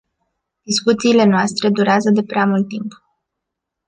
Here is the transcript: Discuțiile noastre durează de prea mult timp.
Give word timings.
Discuțiile 0.63 1.23
noastre 1.23 1.69
durează 1.69 2.09
de 2.13 2.23
prea 2.23 2.45
mult 2.45 2.67
timp. 2.67 2.91